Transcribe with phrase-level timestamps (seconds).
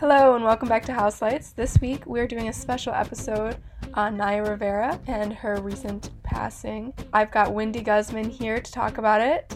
[0.00, 1.52] Hello and welcome back to House Lights.
[1.52, 3.58] This week we are doing a special episode
[3.92, 6.94] on Naya Rivera and her recent passing.
[7.12, 9.54] I've got Wendy Guzman here to talk about it.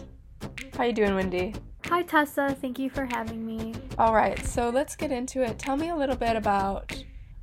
[0.77, 1.55] How you doing, Wendy?
[1.85, 3.73] Hi Tessa, thank you for having me.
[3.97, 5.57] All right, so let's get into it.
[5.57, 6.95] Tell me a little bit about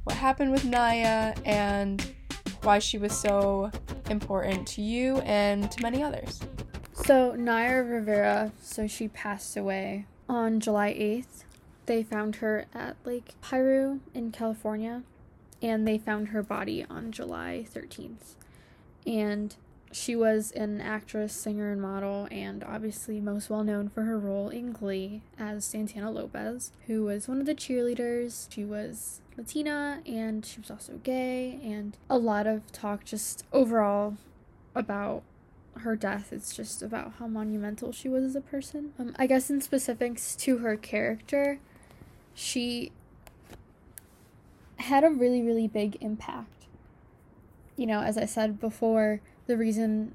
[0.04, 2.08] what happened with Naya and
[2.62, 3.72] why she was so
[4.10, 6.40] important to you and to many others.
[6.92, 11.46] So, Naya Rivera, so she passed away on July 8th.
[11.86, 15.02] They found her at Lake Piru in California,
[15.60, 18.34] and they found her body on July 13th.
[19.06, 19.56] And
[19.92, 24.48] she was an actress, singer, and model, and obviously most well known for her role
[24.48, 28.46] in Glee as Santana Lopez, who was one of the cheerleaders.
[28.50, 34.16] She was Latina and she was also gay, and a lot of talk just overall
[34.74, 35.22] about
[35.80, 36.32] her death.
[36.32, 38.92] It's just about how monumental she was as a person.
[38.98, 41.58] Um, I guess in specifics to her character,
[42.34, 42.92] she
[44.76, 46.66] had a really, really big impact.
[47.76, 50.14] You know, as I said before, the reason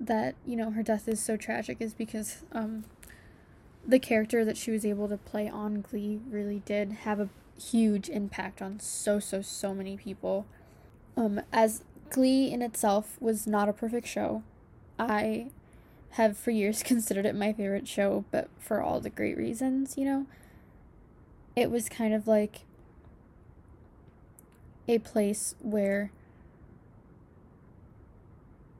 [0.00, 2.84] that, you know, her death is so tragic is because um,
[3.86, 7.28] the character that she was able to play on Glee really did have a
[7.60, 10.46] huge impact on so, so, so many people.
[11.16, 14.42] Um, as Glee in itself was not a perfect show,
[14.98, 15.50] I
[16.12, 20.04] have for years considered it my favorite show, but for all the great reasons, you
[20.04, 20.26] know
[21.54, 22.60] it was kind of like
[24.88, 26.10] a place where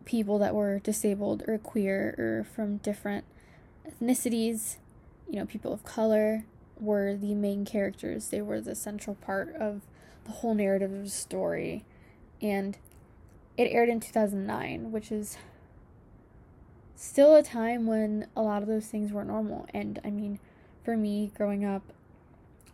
[0.05, 3.25] people that were disabled or queer or from different
[3.87, 4.77] ethnicities,
[5.31, 6.45] you know, people of color,
[6.81, 8.29] were the main characters.
[8.29, 9.83] They were the central part of
[10.25, 11.85] the whole narrative of the story.
[12.41, 12.77] And
[13.57, 15.37] it aired in 2009, which is
[16.97, 19.67] still a time when a lot of those things weren't normal.
[19.75, 20.39] And I mean,
[20.85, 21.83] for me growing up,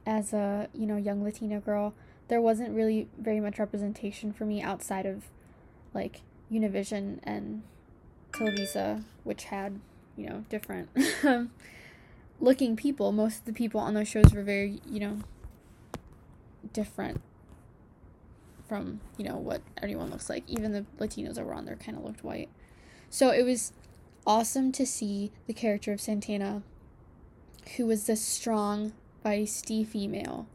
[0.06, 1.94] as a you know young Latina girl,
[2.28, 5.24] there wasn't really very much representation for me outside of
[5.92, 7.62] like Univision and
[8.32, 9.80] Televisa, which had
[10.16, 10.88] you know different
[12.40, 13.12] looking people.
[13.12, 15.18] Most of the people on those shows were very you know
[16.72, 17.20] different
[18.66, 20.44] from you know what anyone looks like.
[20.46, 22.48] Even the Latinos that were on there kind of looked white.
[23.10, 23.72] So it was
[24.26, 26.62] awesome to see the character of Santana,
[27.76, 28.92] who was this strong
[29.24, 30.46] feisty female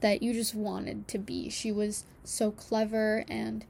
[0.00, 1.50] that you just wanted to be.
[1.50, 3.64] She was so clever and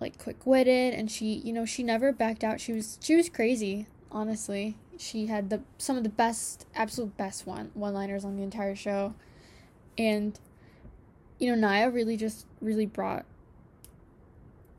[0.00, 2.60] like quick-witted and she, you know, she never backed out.
[2.60, 4.76] She was she was crazy, honestly.
[4.98, 9.14] She had the some of the best absolute best one one-liners on the entire show.
[9.96, 10.38] And
[11.38, 13.24] you know, Naya really just really brought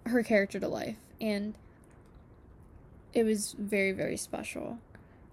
[0.05, 1.55] her character to life and
[3.17, 4.77] it was very very special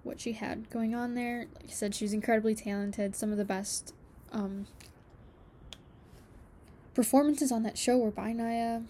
[0.05, 1.47] what she had going on there.
[1.55, 3.17] Like I said, she was incredibly talented.
[3.17, 3.95] Some of the best
[4.33, 4.67] um,
[6.93, 8.83] performances on that show were by Naya.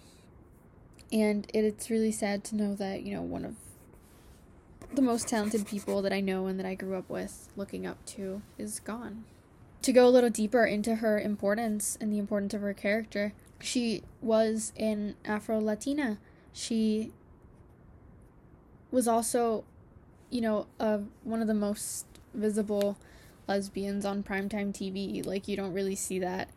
[1.12, 3.54] And it, it's really sad to know that, you know, one of
[4.93, 8.04] the most talented people that I know and that I grew up with, looking up
[8.06, 9.25] to, is gone.
[9.83, 14.03] To go a little deeper into her importance and the importance of her character, she
[14.21, 16.19] was an Afro Latina.
[16.53, 17.12] She
[18.94, 19.65] was also
[20.34, 22.97] you know, uh, one of the most visible
[23.47, 25.25] lesbians on primetime TV.
[25.25, 26.49] Like, you don't really see that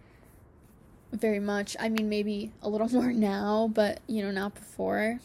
[1.12, 1.78] very much.
[1.80, 5.20] I mean, maybe a little more now, but, you know, not before.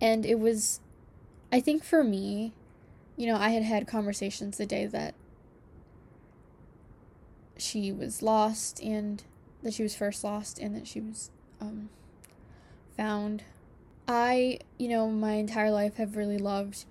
[0.00, 0.80] And it was,
[1.52, 2.52] I think for me,
[3.16, 5.14] you know, I had had conversations the day that
[7.56, 9.22] she was lost and
[9.62, 11.30] that she was first lost and that she was
[11.60, 11.88] um,
[12.96, 13.44] found.
[14.06, 16.84] I, you know, my entire life have really loved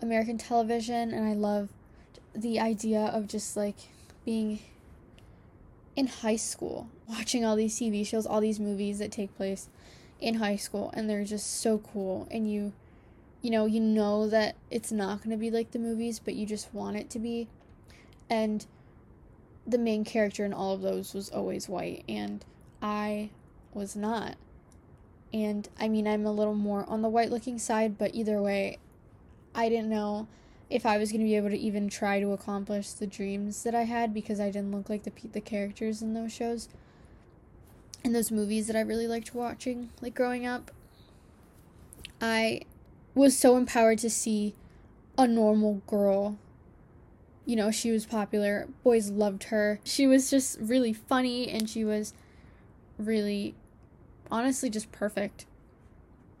[0.00, 1.70] American television and I love
[2.34, 3.76] the idea of just like
[4.24, 4.60] being
[5.96, 9.68] in high school, watching all these TV shows, all these movies that take place
[10.20, 12.72] in high school and they're just so cool and you
[13.40, 16.44] you know, you know that it's not going to be like the movies, but you
[16.44, 17.46] just want it to be.
[18.28, 18.66] And
[19.64, 22.44] the main character in all of those was always white and
[22.82, 23.30] I
[23.72, 24.36] was not.
[25.32, 28.78] And I mean, I'm a little more on the white looking side, but either way,
[29.54, 30.26] I didn't know
[30.70, 33.74] if I was going to be able to even try to accomplish the dreams that
[33.74, 36.68] I had because I didn't look like the the characters in those shows
[38.04, 40.70] and those movies that I really liked watching like growing up.
[42.20, 42.62] I
[43.14, 44.54] was so empowered to see
[45.16, 46.38] a normal girl.
[47.44, 48.68] You know, she was popular.
[48.84, 49.80] Boys loved her.
[49.84, 52.12] She was just really funny and she was
[52.98, 53.54] really
[54.30, 55.46] honestly just perfect.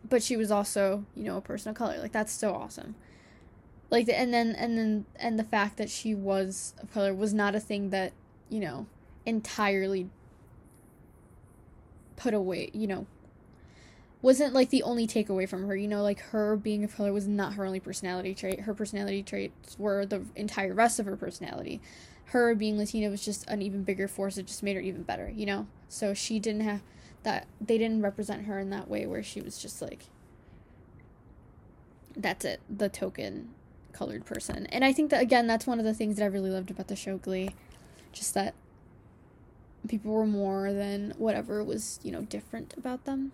[0.08, 1.98] But she was also, you know, a person of color.
[1.98, 2.94] Like that's so awesome.
[3.90, 7.32] Like the, and then and then and the fact that she was of color was
[7.32, 8.12] not a thing that
[8.48, 8.86] you know
[9.24, 10.08] entirely
[12.16, 13.06] put away you know
[14.20, 16.02] wasn't like the only takeaway from her you know?
[16.02, 18.60] Like her being of color was not her only personality trait.
[18.60, 21.80] Her personality traits were the entire rest of her personality.
[22.26, 25.32] Her being latina was just an even bigger force it just made her even better
[25.34, 25.66] you know?
[25.88, 26.82] So she didn't have
[27.22, 30.06] that they didn't represent her in that way where she was just like
[32.16, 33.50] that's it the token
[33.92, 34.66] colored person.
[34.66, 36.88] And I think that again that's one of the things that I really loved about
[36.88, 37.50] the show Glee.
[38.12, 38.54] Just that
[39.86, 43.32] people were more than whatever was, you know, different about them.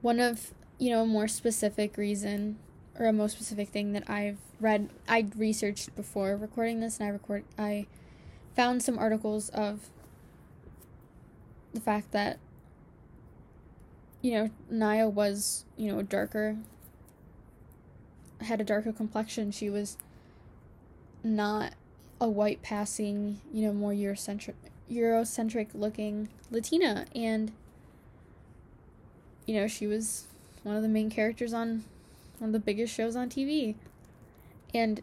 [0.00, 2.58] One of, you know, a more specific reason
[2.98, 7.10] or a most specific thing that I've read I researched before recording this and I
[7.10, 7.86] record I
[8.54, 9.90] found some articles of
[11.76, 12.38] the fact that
[14.22, 16.56] you know, Naya was, you know, darker
[18.40, 19.52] had a darker complexion.
[19.52, 19.96] She was
[21.22, 21.74] not
[22.20, 24.54] a white passing, you know, more Eurocentric
[24.90, 27.52] Eurocentric looking Latina and
[29.46, 30.26] you know, she was
[30.64, 31.84] one of the main characters on
[32.38, 33.76] one of the biggest shows on TV.
[34.74, 35.00] And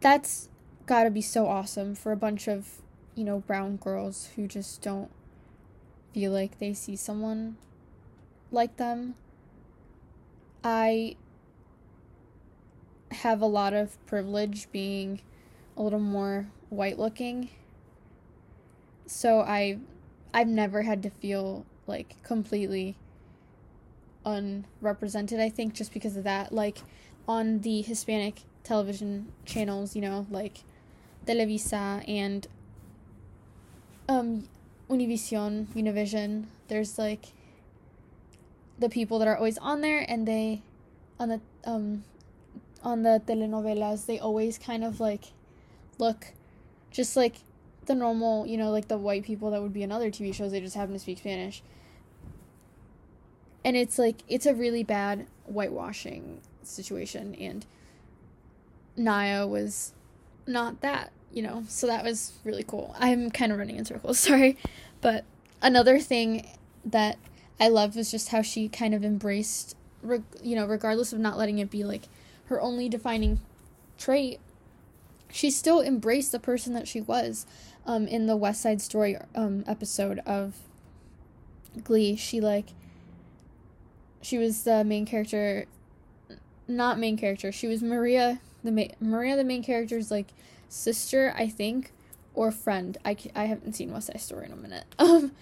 [0.00, 0.48] that's
[0.86, 2.82] got to be so awesome for a bunch of,
[3.14, 5.10] you know, brown girls who just don't
[6.12, 7.56] feel like they see someone
[8.50, 9.14] like them
[10.64, 11.16] I
[13.12, 15.20] have a lot of privilege being
[15.76, 17.50] a little more white looking.
[19.06, 19.78] So I
[20.32, 22.96] I've never had to feel like completely
[24.24, 26.50] unrepresented, I think just because of that.
[26.50, 26.78] Like
[27.28, 30.64] on the Hispanic television channels, you know, like
[31.26, 32.48] Televisa and
[34.08, 34.48] um
[34.90, 37.26] Univision, Univision, there's like
[38.78, 40.62] the people that are always on there and they
[41.18, 42.04] on the um
[42.82, 45.32] on the telenovelas they always kind of like
[45.98, 46.32] look
[46.90, 47.36] just like
[47.86, 50.52] the normal you know like the white people that would be in other tv shows
[50.52, 51.62] they just happen to speak spanish.
[53.66, 57.64] And it's like it's a really bad whitewashing situation and
[58.96, 59.94] naya was
[60.46, 64.18] not that you know so that was really cool i'm kind of running in circles
[64.30, 64.56] sorry
[65.00, 65.24] but
[65.60, 66.46] another thing
[66.84, 67.18] that
[67.58, 69.76] I loved was just how she kind of embraced,
[70.42, 72.08] you know, regardless of not letting it be like
[72.46, 73.40] her only defining
[73.98, 74.40] trait,
[75.30, 77.46] she still embraced the person that she was.
[77.86, 80.54] Um, in the West Side Story um, episode of
[81.82, 82.68] Glee, she like
[84.22, 85.66] she was the main character,
[86.66, 87.52] not main character.
[87.52, 90.28] She was Maria, the ma- Maria, the main character's like
[90.74, 91.92] sister, I think,
[92.34, 92.98] or friend.
[93.04, 94.84] I, I haven't seen West Side Story in a minute.
[94.98, 95.32] Um,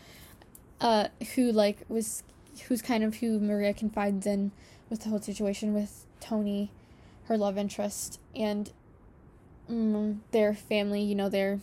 [0.80, 2.24] uh, who like was
[2.66, 4.50] who's kind of who Maria confides in
[4.90, 6.72] with the whole situation with Tony,
[7.26, 8.72] her love interest, and
[9.70, 11.00] mm, their family.
[11.00, 11.60] You know, they're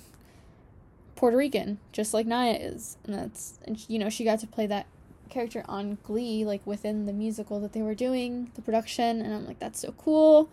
[1.17, 4.65] Puerto Rican, just like Naya is, and that's and you know she got to play
[4.67, 4.85] that
[5.29, 9.45] character on Glee, like within the musical that they were doing, the production, and I'm
[9.45, 10.49] like that's so cool.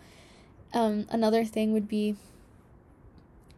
[0.73, 2.17] Um, another thing would be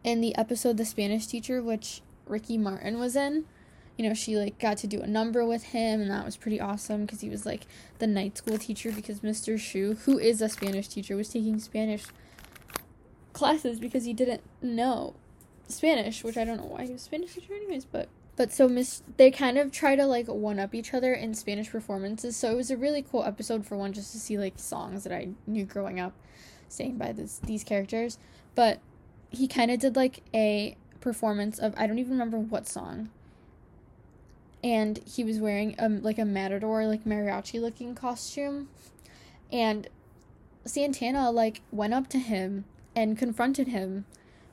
[0.04, 3.44] in the episode The Spanish Teacher, which Ricky Martin was in
[4.00, 6.58] you know, she like got to do a number with him, and that was pretty
[6.58, 7.66] awesome because he was like
[7.98, 9.56] the night school teacher because Mr.
[9.56, 12.04] Schue, who is a Spanish teacher, was taking Spanish
[13.34, 15.16] classes because he didn't know
[15.68, 19.02] Spanish, which I don't know why he was Spanish teacher anyways, but but so Miss
[19.18, 22.38] they kind of try to like one up each other in Spanish performances.
[22.38, 25.12] So it was a really cool episode for one just to see like songs that
[25.12, 26.14] I knew growing up
[26.68, 28.16] sang by this these characters.
[28.54, 28.80] But
[29.30, 33.10] he kind of did like a performance of I don't even remember what song.
[34.62, 38.68] And he was wearing um like a matador like mariachi looking costume.
[39.52, 39.88] And
[40.64, 44.04] santana like went up to him and confronted him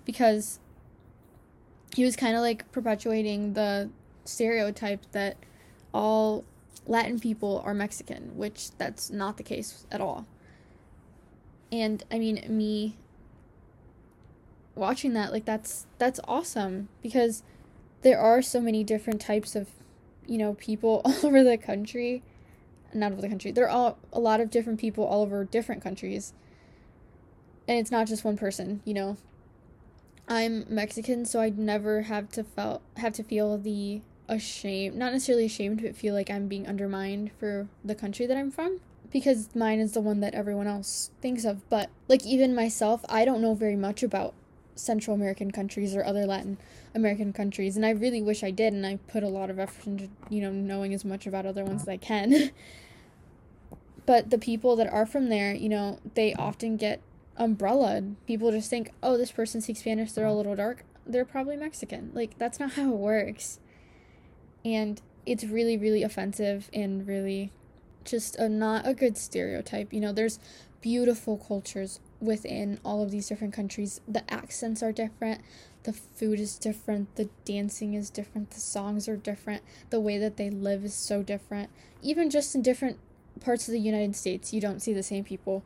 [0.05, 0.59] because
[1.95, 3.89] he was kind of like perpetuating the
[4.23, 5.37] stereotype that
[5.93, 6.45] all
[6.85, 10.25] latin people are mexican which that's not the case at all.
[11.71, 12.95] And i mean me
[14.77, 17.43] watching that like that's that's awesome because
[18.03, 19.67] there are so many different types of
[20.27, 22.21] you know, people all over the country.
[22.93, 23.51] Not over the country.
[23.51, 26.33] There are a lot of different people all over different countries.
[27.67, 29.17] And it's not just one person, you know.
[30.27, 35.45] I'm Mexican, so I'd never have to felt have to feel the ashamed, not necessarily
[35.45, 38.79] ashamed, but feel like I'm being undermined for the country that I'm from
[39.11, 41.69] because mine is the one that everyone else thinks of.
[41.69, 44.33] But like even myself, I don't know very much about
[44.77, 46.57] Central American countries or other Latin
[46.95, 49.87] American countries, and I really wish I did, and I put a lot of effort
[49.87, 52.51] into, you know, knowing as much about other ones as I can.
[54.07, 57.01] But the people that are from there, you know, they often get
[57.35, 58.15] umbrellaed.
[58.25, 62.11] People just think, oh, this person speaks Spanish, they're a little dark, they're probably Mexican.
[62.13, 63.59] Like, that's not how it works.
[64.63, 67.51] And it's really, really offensive and really
[68.05, 69.91] just a not a good stereotype.
[69.91, 70.39] You know, there's
[70.79, 74.01] beautiful cultures within all of these different countries.
[74.07, 75.41] The accents are different,
[75.83, 80.37] the food is different, the dancing is different, the songs are different, the way that
[80.37, 81.69] they live is so different.
[82.01, 82.97] Even just in different
[83.39, 85.63] parts of the United States, you don't see the same people.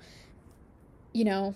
[1.13, 1.55] You know,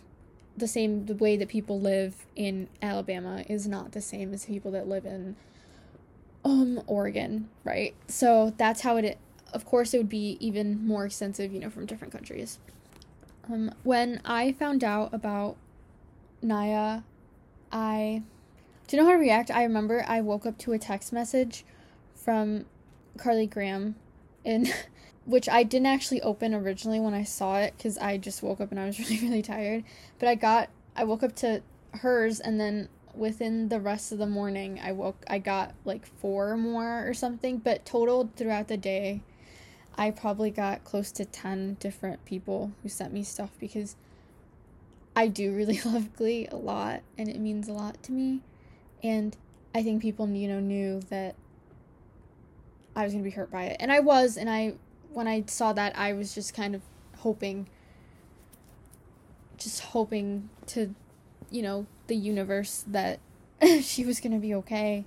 [0.58, 4.72] the same the way that people live in Alabama is not the same as people
[4.72, 5.36] that live in
[6.44, 7.94] um Oregon, right?
[8.08, 9.18] So that's how it
[9.54, 12.60] of course it would be even more extensive, you know, from different countries.
[13.50, 15.58] Um when I found out about
[16.42, 17.02] Naya,
[17.72, 18.24] I
[18.88, 21.66] to know how to react, I remember I woke up to a text message
[22.14, 22.66] from
[23.18, 23.96] Carly Graham
[24.44, 24.68] in
[25.26, 28.72] which I didn't actually open originally when I saw it cuz I just woke up
[28.72, 29.84] and I was really really tired,
[30.20, 31.62] but I got I woke up to
[31.92, 36.58] hers and then within the rest of the morning I woke I got like four
[36.58, 39.22] more or something, but total throughout the day
[39.98, 43.96] I probably got close to 10 different people who sent me stuff because
[45.16, 48.42] I do really love Glee a lot and it means a lot to me.
[49.04, 49.36] And
[49.74, 51.36] I think people, you know, knew that
[52.96, 53.78] I was going to be hurt by it.
[53.80, 54.74] And I was and I
[55.12, 56.82] when I saw that I was just kind of
[57.18, 57.68] hoping
[59.58, 60.94] just hoping to
[61.50, 63.20] you know, the universe that
[63.82, 65.06] she was going to be okay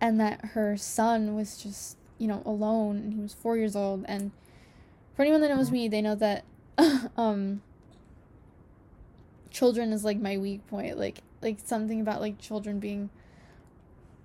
[0.00, 4.04] and that her son was just, you know, alone and he was 4 years old
[4.06, 4.30] and
[5.16, 6.44] for anyone that knows me, they know that
[7.16, 7.62] um
[9.50, 10.96] children is like my weak point.
[10.98, 13.10] Like like something about like children being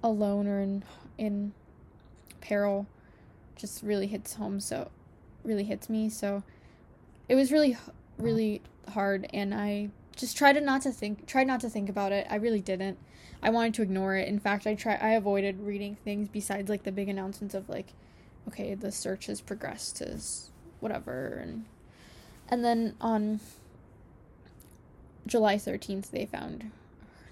[0.04, 0.84] alone or in
[1.18, 1.54] in
[2.42, 2.86] peril
[3.56, 4.92] just really hits home so
[5.44, 6.44] really hits me so
[7.28, 7.76] it was really
[8.18, 12.28] really hard and I just tried not to think tried not to think about it.
[12.30, 12.98] I really didn't.
[13.44, 14.28] I wanted to ignore it.
[14.28, 17.94] In fact, I try I avoided reading things besides like the big announcements of like
[18.48, 20.20] okay, the search has progressed to
[20.80, 21.66] whatever and
[22.48, 23.40] and then on
[25.26, 26.72] July 13th they found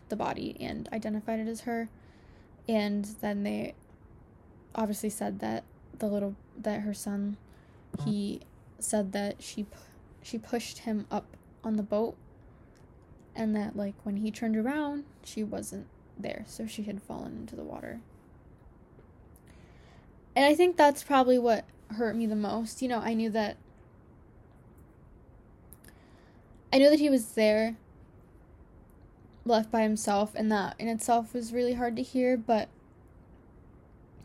[0.09, 1.89] the body and identified it as her
[2.67, 3.75] and then they
[4.73, 5.63] obviously said that
[5.99, 7.37] the little that her son
[8.05, 8.41] he
[8.79, 9.65] said that she
[10.21, 11.25] she pushed him up
[11.63, 12.15] on the boat
[13.35, 15.87] and that like when he turned around she wasn't
[16.17, 17.99] there so she had fallen into the water.
[20.35, 22.81] And i think that's probably what hurt me the most.
[22.81, 23.57] You know i knew that
[26.71, 27.77] i knew that he was there
[29.45, 32.69] left by himself and that in itself was really hard to hear but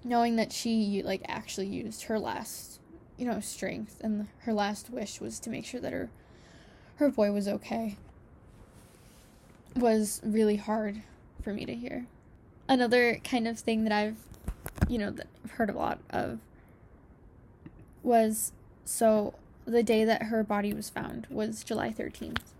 [0.05, 2.81] knowing that she like actually used her last
[3.17, 6.09] you know strength and her last wish was to make sure that her
[6.97, 7.97] her boy was okay
[9.77, 11.03] was really hard
[11.43, 12.07] for me to hear.
[12.69, 14.17] Another kind of thing that I've,
[14.89, 16.39] you know, that I've heard a lot of
[18.03, 18.53] was
[18.85, 19.35] so
[19.65, 22.53] the day that her body was found was July 13th,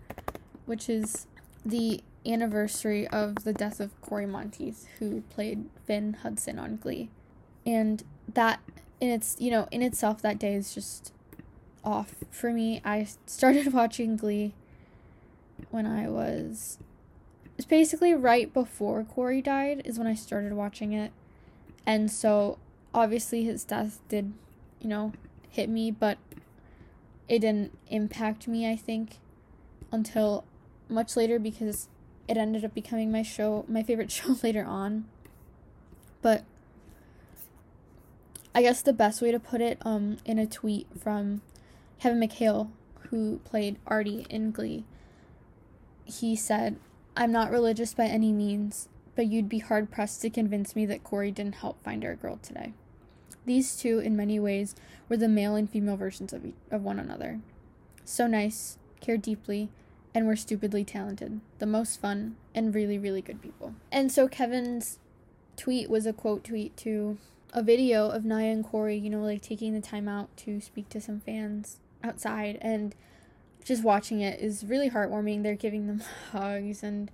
[0.65, 1.27] which is
[1.65, 7.09] the anniversary of the death of Cory Monteith, who played Finn Hudson on Glee.
[7.65, 8.59] And that
[8.99, 11.13] in its, you know, in itself that day is just
[11.83, 12.81] off for me.
[12.83, 14.53] I started watching Glee
[15.71, 16.77] when I was
[17.59, 21.11] it's basically right before Cory died is when I started watching it.
[21.85, 22.57] And so
[22.93, 24.31] obviously his death did,
[24.79, 25.11] you know,
[25.49, 26.17] hit me, but
[27.27, 29.17] it didn't impact me, I think,
[29.91, 30.45] until
[30.87, 31.89] much later because
[32.29, 35.03] it ended up becoming my show, my favorite show later on.
[36.21, 36.45] But
[38.55, 41.41] I guess the best way to put it um in a tweet from
[41.99, 42.69] Kevin McHale
[43.09, 44.85] who played Artie in Glee.
[46.05, 46.77] He said,
[47.19, 51.03] I'm not religious by any means, but you'd be hard pressed to convince me that
[51.03, 52.71] Cory didn't help find our girl today.
[53.45, 54.73] These two, in many ways,
[55.09, 57.41] were the male and female versions of, of one another.
[58.05, 59.67] So nice, cared deeply,
[60.15, 63.75] and were stupidly talented, the most fun, and really, really good people.
[63.91, 64.99] And so Kevin's
[65.57, 67.17] tweet was a quote tweet to
[67.51, 70.87] a video of Naya and Cory, you know, like taking the time out to speak
[70.87, 72.95] to some fans outside and
[73.63, 75.43] just watching it is really heartwarming.
[75.43, 76.01] They're giving them
[76.31, 77.11] hugs and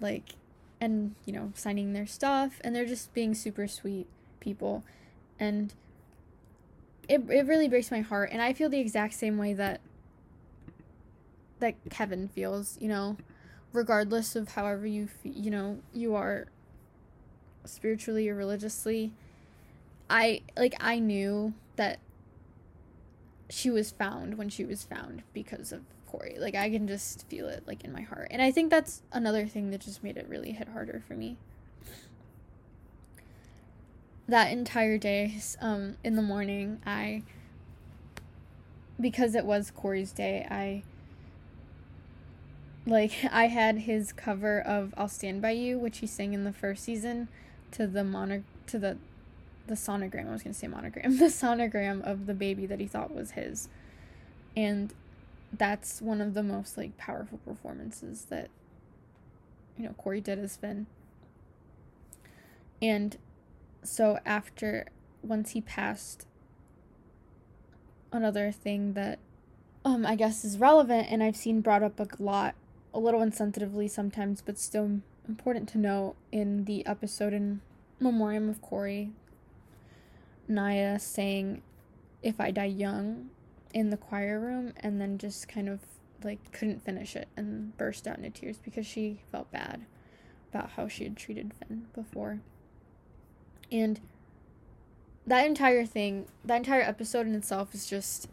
[0.00, 0.34] like
[0.80, 4.06] and you know signing their stuff and they're just being super sweet
[4.38, 4.84] people
[5.40, 5.74] and
[7.08, 9.80] it it really breaks my heart and I feel the exact same way that
[11.60, 13.16] that Kevin feels, you know,
[13.72, 16.46] regardless of however you you know you are
[17.64, 19.12] spiritually or religiously.
[20.08, 21.98] I like I knew that
[23.50, 26.36] she was found when she was found because of Cory.
[26.38, 28.28] Like I can just feel it like in my heart.
[28.30, 31.36] And I think that's another thing that just made it really hit harder for me.
[34.26, 37.22] That entire day, um, in the morning, I
[39.00, 40.82] because it was Cory's day, I
[42.86, 46.52] like I had his cover of I'll Stand By You, which he sang in the
[46.52, 47.28] first season,
[47.72, 48.98] to the monarch to the
[49.68, 50.28] the sonogram.
[50.28, 53.68] I was gonna say monogram, the sonogram of the baby that he thought was his,
[54.56, 54.92] and
[55.52, 58.48] that's one of the most like powerful performances that
[59.76, 60.86] you know Cory did as Finn.
[62.80, 63.16] And
[63.82, 64.86] so after
[65.22, 66.26] once he passed
[68.12, 69.18] another thing that
[69.84, 72.54] um I guess is relevant and I've seen brought up a lot
[72.94, 77.60] a little insensitively sometimes but still important to know in the episode in
[78.00, 79.10] memoriam of Cory
[80.48, 81.62] Naya saying
[82.22, 83.30] if I die young
[83.74, 85.80] in the choir room and then just kind of
[86.24, 89.84] like couldn't finish it and burst out into tears because she felt bad
[90.50, 92.40] about how she had treated Finn before.
[93.70, 94.00] And
[95.26, 98.28] that entire thing, that entire episode in itself is just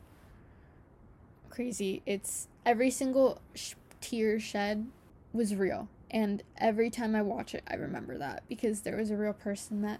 [1.49, 2.01] crazy.
[2.05, 4.87] It's every single sh- tear shed
[5.33, 5.89] was real.
[6.09, 9.81] And every time I watch it, I remember that because there was a real person
[9.81, 9.99] that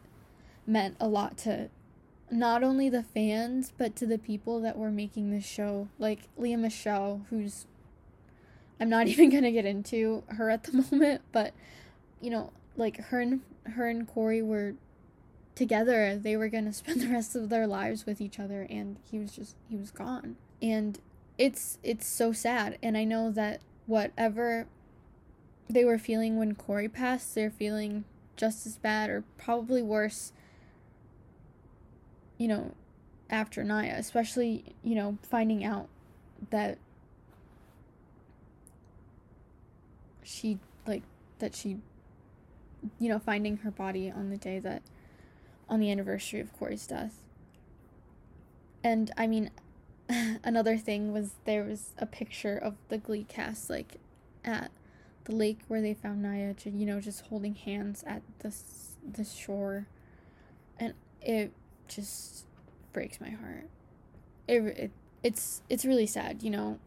[0.66, 1.70] meant a lot to
[2.32, 6.56] not only the fans but to the people that were making this show like Lea
[6.56, 7.66] Michele, who's
[8.80, 11.54] I'm not even to get into her at the moment but
[12.22, 14.76] you know like her and her and Cory were
[15.56, 16.18] together.
[16.18, 19.32] They were to spend the rest of their lives with each other and he was
[19.32, 20.36] just he was gone.
[20.62, 21.00] And
[21.38, 22.78] it's it's so sad.
[22.84, 24.68] And I know that whatever
[25.70, 28.04] they were feeling when Cory passed they're feeling
[28.36, 30.32] just as bad or probably worse
[32.38, 32.72] you know,
[33.30, 35.88] after Naya, especially, you know, finding out
[36.50, 36.78] that
[40.24, 41.04] she, like,
[41.40, 41.78] that she,
[43.00, 44.82] you know, finding her body on the day that,
[45.68, 47.22] on the anniversary of Cory's death.
[48.84, 49.50] And I mean,
[50.44, 53.98] another thing was there was a picture of the Glee cast, like,
[54.44, 54.70] at
[55.26, 59.88] the lake where they found Naya, you know, just holding hands at this the shore.
[60.80, 61.52] And it
[61.88, 62.46] just
[62.94, 63.68] breaks my heart.
[64.48, 64.92] It, it
[65.24, 66.80] it's it's really sad, you know.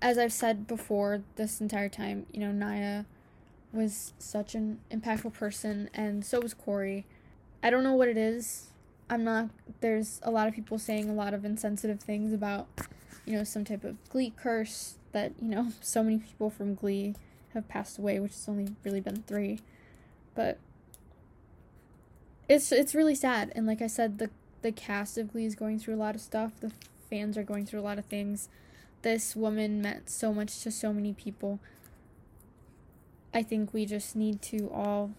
[0.00, 3.04] As I've said before this entire time, you know, Naya
[3.72, 7.06] was such an impactful person and so was Cory.
[7.62, 8.70] I don't know what it is.
[9.08, 12.66] I'm not there's a lot of people saying a lot of insensitive things about,
[13.24, 17.14] you know, some type of Glee curse that, you know, so many people from Glee
[17.54, 19.60] have passed away, which has only really been 3.
[20.34, 20.58] But
[22.52, 24.28] it's it's really sad and like I said the
[24.60, 26.52] the cast of Glee is going through a lot of stuff.
[26.60, 26.70] The
[27.10, 28.48] fans are going through a lot of things.
[29.00, 31.58] This woman meant so much to so many people.
[33.34, 35.12] I think we just need to all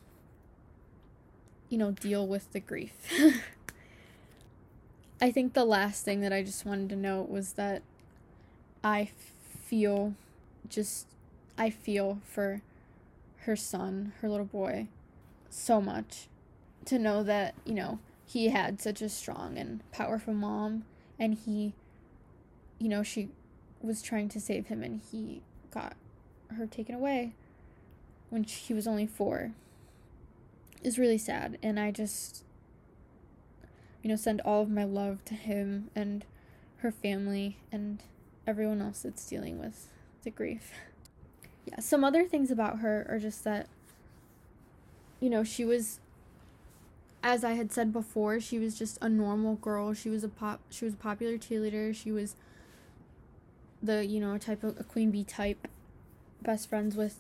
[1.69, 2.93] you know deal with the grief.
[5.21, 7.81] I think the last thing that I just wanted to note was that
[8.83, 9.09] I
[9.65, 10.13] feel
[10.69, 11.07] just
[11.57, 12.61] I feel for
[13.39, 14.87] her son, her little boy,
[15.49, 16.27] so much
[16.85, 20.85] to know that, you know, he had such a strong and powerful mom
[21.19, 21.73] and he
[22.79, 23.29] you know, she
[23.81, 25.41] was trying to save him and he
[25.71, 25.95] got
[26.57, 27.33] her taken away
[28.29, 29.51] when he was only 4
[30.83, 32.43] is really sad and I just
[34.01, 36.25] you know, send all of my love to him and
[36.77, 38.03] her family and
[38.45, 39.87] everyone else that's dealing with
[40.23, 40.71] the grief.
[41.65, 43.67] Yeah, some other things about her are just that
[45.21, 46.01] you know, she was
[47.23, 49.93] as I had said before, she was just a normal girl.
[49.93, 51.95] She was a pop she was a popular cheerleader.
[51.95, 52.35] She was
[53.81, 55.67] the, you know, type of a queen bee type
[56.41, 57.19] best friends with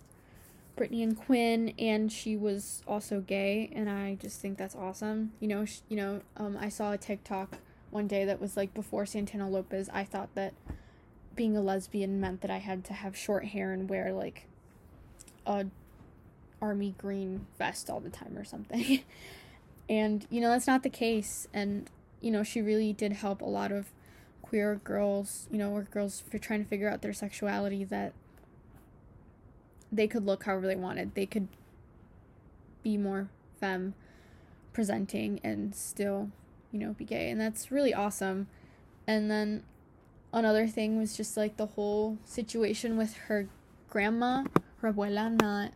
[0.75, 5.31] Brittany and Quinn and she was also gay and I just think that's awesome.
[5.39, 7.57] You know, she, you know, um I saw a TikTok
[7.89, 10.53] one day that was like before Santana Lopez, I thought that
[11.35, 14.47] being a lesbian meant that I had to have short hair and wear like
[15.45, 15.67] a
[16.61, 19.01] army green vest all the time or something.
[19.89, 21.47] And, you know, that's not the case.
[21.53, 21.89] And,
[22.21, 23.91] you know, she really did help a lot of
[24.41, 28.13] queer girls, you know, or girls for trying to figure out their sexuality that
[29.91, 31.15] they could look however they wanted.
[31.15, 31.47] They could
[32.83, 33.93] be more femme
[34.73, 36.29] presenting and still,
[36.71, 37.29] you know, be gay.
[37.29, 38.47] And that's really awesome.
[39.05, 39.63] And then
[40.31, 43.47] another thing was just like the whole situation with her
[43.89, 44.45] grandma,
[44.81, 45.71] her abuela, not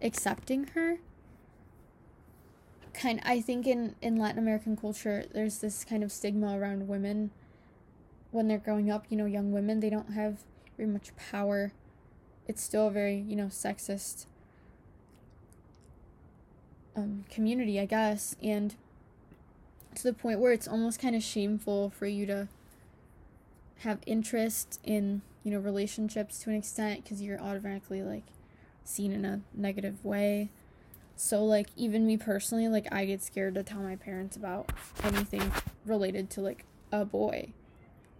[0.00, 0.98] accepting her
[2.94, 7.30] kind I think in in Latin American culture there's this kind of stigma around women
[8.32, 10.38] when they're growing up, you know, young women, they don't have
[10.76, 11.72] very much power.
[12.48, 14.26] It's still a very, you know, sexist
[16.96, 18.74] um, community, I guess, and
[19.94, 22.48] to the point where it's almost kind of shameful for you to
[23.80, 28.24] have interest in, you know, relationships to an extent because you're automatically like
[28.84, 30.48] seen in a negative way.
[31.22, 34.72] So like even me personally, like I get scared to tell my parents about
[35.04, 35.52] anything
[35.86, 37.52] related to like a boy.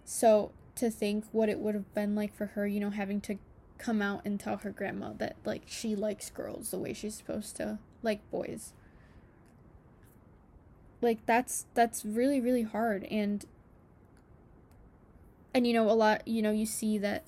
[0.04, 3.38] So to think what it would have been like for her, you know, having to
[3.76, 7.56] come out and tell her grandma that like she likes girls the way she's supposed
[7.56, 8.72] to like boys.
[11.00, 13.44] Like that's that's really really hard and
[15.52, 17.24] and you know a lot, you know, you see that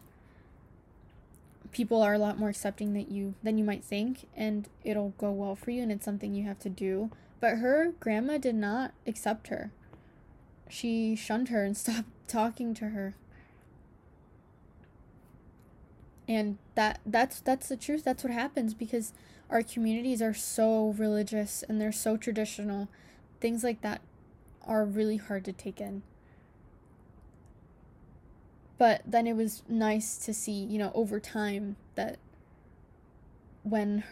[1.74, 5.30] people are a lot more accepting that you than you might think and it'll go
[5.30, 7.10] well for you and it's something you have to do.
[7.40, 9.70] But her grandma did not accept her.
[10.68, 13.14] She shunned her and stopped talking to her.
[16.26, 18.04] And that that's that's the truth.
[18.04, 19.12] That's what happens because
[19.50, 22.88] our communities are so religious and they're so traditional.
[23.40, 24.00] Things like that
[24.66, 26.02] are really hard to take in.
[28.76, 32.18] But then it was nice to see, you know, over time that
[33.62, 34.04] when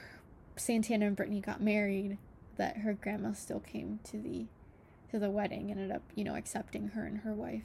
[0.57, 2.19] Santana and Brittany got married,
[2.57, 4.47] that her grandma still came to the
[5.11, 7.65] to the wedding, and ended up, you know, accepting her and her wife.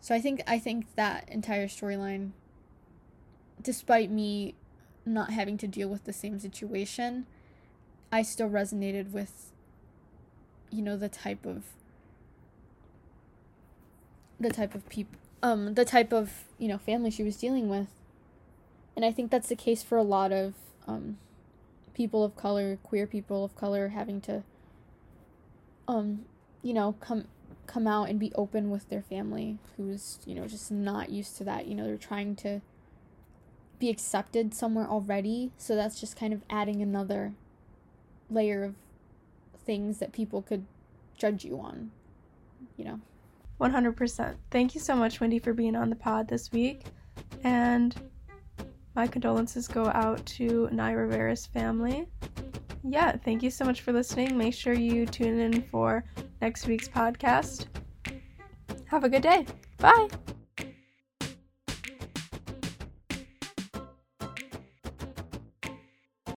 [0.00, 2.30] So I think I think that entire storyline
[3.62, 4.54] despite me
[5.04, 7.26] not having to deal with the same situation,
[8.10, 9.52] I still resonated with
[10.70, 11.64] you know the type of
[14.40, 17.88] the type of people um the type of you know family she was dealing with.
[18.94, 20.54] And i think that's the case for a lot of
[20.86, 21.18] um
[21.94, 24.42] people of color queer people of color having to
[25.88, 26.24] um
[26.62, 27.26] you know come
[27.66, 31.44] come out and be open with their family who's you know just not used to
[31.44, 31.66] that.
[31.66, 32.60] You know they're trying to
[33.78, 35.50] be accepted somewhere already.
[35.56, 37.32] So that's just kind of adding another
[38.30, 38.74] layer of
[39.64, 40.66] things that people could
[41.16, 41.90] judge you on
[42.76, 43.00] you know
[43.62, 44.34] 100%.
[44.50, 46.84] Thank you so much, Wendy, for being on the pod this week.
[47.44, 47.94] And
[48.94, 52.08] my condolences go out to Naya Rivera's family.
[52.84, 54.36] Yeah, thank you so much for listening.
[54.36, 56.04] Make sure you tune in for
[56.40, 57.66] next week's podcast.
[58.86, 59.46] Have a good day.
[59.78, 60.08] Bye.